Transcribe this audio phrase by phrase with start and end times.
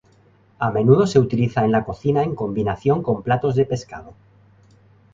[0.57, 4.15] A menudo se utiliza en la cocina en combinación con platos de pescado.